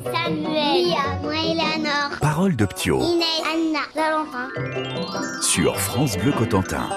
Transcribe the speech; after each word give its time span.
Samuel, 0.00 0.84
Lia, 0.84 0.96
moi 1.22 1.34
Eleanor, 1.34 2.18
Parole 2.20 2.56
de 2.56 2.64
Ptio 2.64 2.98
Inès, 3.00 3.42
Anna, 3.44 3.80
Valentin. 3.94 4.48
sur 5.42 5.78
France 5.78 6.16
Bleu 6.16 6.32
Cotentin. 6.32 6.88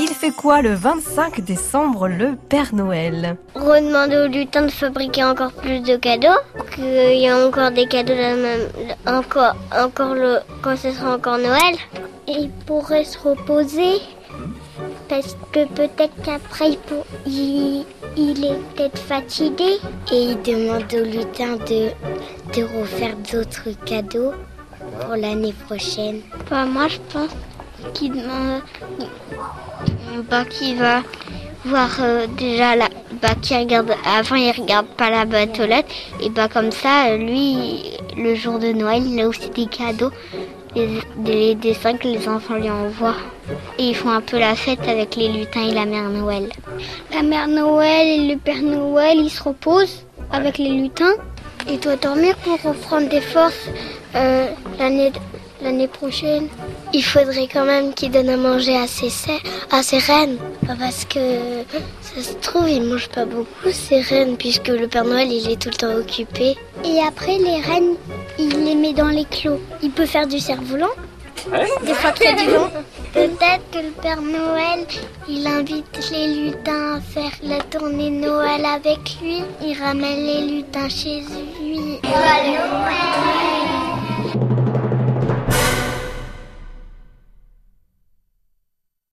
Il 0.00 0.08
fait 0.08 0.32
quoi 0.32 0.62
le 0.62 0.74
25 0.74 1.40
décembre, 1.42 2.08
le 2.08 2.34
Père 2.48 2.74
Noël? 2.74 3.36
Redemander 3.54 4.16
au 4.16 4.26
lutin 4.26 4.62
de 4.62 4.70
fabriquer 4.70 5.22
encore 5.22 5.52
plus 5.52 5.80
de 5.80 5.96
cadeaux, 5.96 6.28
qu'il 6.74 7.18
y 7.18 7.28
a 7.28 7.46
encore 7.46 7.70
des 7.70 7.86
cadeaux 7.86 8.14
la 8.14 8.34
même, 8.34 8.68
encore, 9.06 9.54
encore 9.72 10.14
le, 10.14 10.38
quand 10.60 10.76
ce 10.76 10.90
sera 10.90 11.14
encore 11.16 11.38
Noël. 11.38 11.76
Et 12.26 12.32
il 12.32 12.50
pourrait 12.66 13.04
se 13.04 13.18
reposer, 13.18 14.00
parce 15.12 15.36
que 15.52 15.66
peut-être 15.66 16.14
qu'après 16.24 16.78
il, 17.26 17.84
est 18.16 18.58
peut-être 18.74 18.98
fatigué. 18.98 19.76
Et 20.10 20.22
il 20.30 20.42
demande 20.42 20.84
au 20.94 21.04
lutin 21.04 21.56
de, 21.56 21.90
de 22.54 22.78
refaire 22.78 23.14
d'autres 23.30 23.68
cadeaux 23.84 24.32
pour 25.00 25.14
l'année 25.16 25.52
prochaine. 25.66 26.22
Bah, 26.48 26.64
moi 26.64 26.88
je 26.88 26.96
pense 27.12 27.28
qu'il 27.92 28.12
demande 28.12 28.62
bah, 30.30 30.46
qui 30.46 30.76
va 30.76 31.02
voir 31.66 31.90
euh, 32.00 32.26
déjà 32.38 32.74
la 32.74 32.88
bah, 33.22 33.34
qui 33.40 33.56
regarde 33.56 33.92
avant 34.04 34.36
il 34.36 34.50
regarde 34.50 34.86
pas 34.86 35.08
la 35.08 35.24
boîte 35.24 35.60
et 36.20 36.28
bah 36.28 36.48
comme 36.48 36.72
ça 36.72 37.16
lui 37.16 37.84
le 38.16 38.34
jour 38.34 38.58
de 38.58 38.72
Noël 38.72 39.02
il 39.06 39.20
a 39.20 39.28
aussi 39.28 39.48
des 39.50 39.66
cadeaux. 39.66 40.10
Des, 40.74 40.88
des 41.18 41.54
dessins 41.54 41.98
que 41.98 42.08
les 42.08 42.26
enfants 42.26 42.54
lui 42.54 42.70
envoient. 42.70 43.16
Et 43.78 43.90
ils 43.90 43.94
font 43.94 44.08
un 44.08 44.22
peu 44.22 44.38
la 44.38 44.54
fête 44.54 44.88
avec 44.88 45.16
les 45.16 45.28
lutins 45.28 45.68
et 45.68 45.74
la 45.74 45.84
mère 45.84 46.08
Noël. 46.08 46.48
La 47.12 47.22
mère 47.22 47.46
Noël 47.46 48.06
et 48.06 48.32
le 48.32 48.38
père 48.38 48.62
Noël 48.62 49.18
ils 49.18 49.28
se 49.28 49.42
reposent 49.42 50.06
avec 50.32 50.56
les 50.56 50.70
lutins. 50.70 51.12
Il 51.68 51.78
doit 51.78 51.96
dormir 51.96 52.34
pour 52.36 52.60
reprendre 52.62 53.08
des 53.10 53.20
forces 53.20 53.68
euh, 54.14 54.46
l'année 54.78 55.88
prochaine? 55.88 56.48
Il 56.94 57.02
faudrait 57.02 57.48
quand 57.52 57.64
même 57.64 57.94
qu'il 57.94 58.10
donne 58.10 58.28
à 58.28 58.36
manger 58.36 58.76
à 58.76 58.86
ses, 58.86 59.08
se- 59.10 59.30
à 59.70 59.82
ses 59.82 59.98
reines. 59.98 60.36
Bah, 60.64 60.74
Parce 60.78 61.04
que 61.06 61.20
ça 62.02 62.22
se 62.22 62.34
trouve, 62.34 62.68
il 62.68 62.82
mange 62.82 63.08
pas 63.08 63.24
beaucoup 63.24 63.70
ses 63.72 64.00
reines, 64.00 64.36
puisque 64.36 64.68
le 64.68 64.86
Père 64.88 65.04
Noël, 65.04 65.30
il 65.32 65.50
est 65.50 65.56
tout 65.60 65.70
le 65.70 65.74
temps 65.76 65.94
occupé. 65.94 66.56
Et 66.84 67.00
après, 67.06 67.38
les 67.38 67.60
reines, 67.60 67.94
il 68.38 68.64
les 68.64 68.74
met 68.74 68.92
dans 68.92 69.08
les 69.08 69.24
clos. 69.24 69.60
Il 69.82 69.90
peut 69.90 70.06
faire 70.06 70.26
du 70.26 70.38
cerf-volant, 70.38 70.90
des 71.86 71.94
fois 71.94 72.12
qu'il 72.12 72.26
y 72.26 72.28
a 72.28 72.32
du 72.34 72.50
vent. 72.50 72.70
Peut-être 73.14 73.62
que 73.72 73.78
le 73.78 73.90
Père 74.02 74.20
Noël, 74.22 74.86
il 75.28 75.46
invite 75.46 76.10
les 76.12 76.26
lutins 76.34 76.96
à 76.96 77.00
faire 77.00 77.32
la 77.42 77.58
tournée 77.60 78.10
Noël 78.10 78.64
avec 78.66 78.98
lui. 79.22 79.42
Il 79.64 79.76
ramène 79.82 80.24
les 80.26 80.40
lutins 80.56 80.88
chez 80.88 81.22
lui. 81.62 81.78
Noël 82.04 82.60